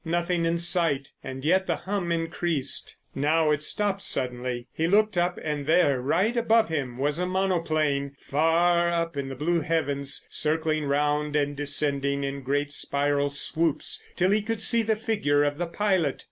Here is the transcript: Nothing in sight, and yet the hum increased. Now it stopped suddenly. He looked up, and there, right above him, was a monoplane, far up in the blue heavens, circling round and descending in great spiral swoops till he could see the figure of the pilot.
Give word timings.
Nothing 0.03 0.45
in 0.47 0.57
sight, 0.57 1.11
and 1.23 1.45
yet 1.45 1.67
the 1.67 1.75
hum 1.75 2.11
increased. 2.11 2.95
Now 3.13 3.51
it 3.51 3.61
stopped 3.61 4.01
suddenly. 4.01 4.65
He 4.73 4.87
looked 4.87 5.15
up, 5.15 5.37
and 5.43 5.67
there, 5.67 6.01
right 6.01 6.35
above 6.35 6.69
him, 6.69 6.97
was 6.97 7.19
a 7.19 7.27
monoplane, 7.27 8.13
far 8.19 8.89
up 8.89 9.15
in 9.15 9.29
the 9.29 9.35
blue 9.35 9.59
heavens, 9.61 10.25
circling 10.31 10.85
round 10.85 11.35
and 11.35 11.55
descending 11.55 12.23
in 12.23 12.41
great 12.41 12.71
spiral 12.71 13.29
swoops 13.29 14.03
till 14.15 14.31
he 14.31 14.41
could 14.41 14.63
see 14.63 14.81
the 14.81 14.95
figure 14.95 15.43
of 15.43 15.59
the 15.59 15.67
pilot. 15.67 16.19